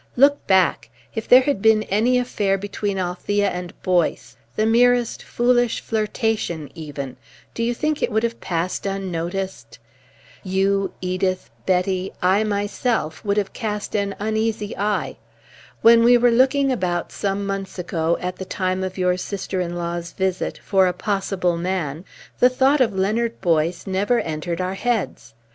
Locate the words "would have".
8.11-8.41, 13.23-13.53